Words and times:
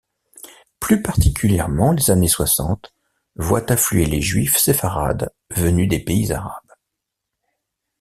Plus 0.79 1.03
particulièrement, 1.03 1.91
les 1.91 2.09
années 2.09 2.27
Soixante 2.27 2.91
voient 3.35 3.71
affluer 3.71 4.07
les 4.07 4.19
juifs 4.19 4.57
sépharades 4.57 5.29
venus 5.51 5.87
des 5.89 6.03
pays 6.03 6.31
arabes. 6.33 6.71